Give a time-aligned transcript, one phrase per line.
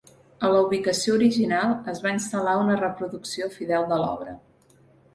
[0.45, 4.39] A la ubicació original es va instal·lar una reproducció fidel de l'obra.